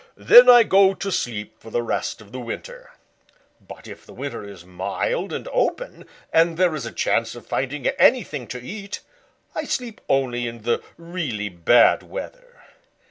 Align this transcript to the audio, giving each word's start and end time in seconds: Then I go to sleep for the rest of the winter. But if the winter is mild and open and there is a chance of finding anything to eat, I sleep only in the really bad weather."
Then 0.17 0.49
I 0.49 0.63
go 0.63 0.95
to 0.95 1.11
sleep 1.11 1.59
for 1.59 1.69
the 1.69 1.83
rest 1.83 2.21
of 2.21 2.31
the 2.31 2.39
winter. 2.39 2.89
But 3.67 3.87
if 3.87 4.03
the 4.03 4.13
winter 4.15 4.43
is 4.43 4.65
mild 4.65 5.31
and 5.31 5.47
open 5.49 6.05
and 6.33 6.57
there 6.57 6.73
is 6.73 6.87
a 6.87 6.91
chance 6.91 7.35
of 7.35 7.45
finding 7.45 7.85
anything 7.85 8.47
to 8.47 8.59
eat, 8.59 9.01
I 9.53 9.65
sleep 9.65 10.01
only 10.09 10.47
in 10.47 10.63
the 10.63 10.81
really 10.97 11.49
bad 11.49 12.01
weather." 12.01 12.63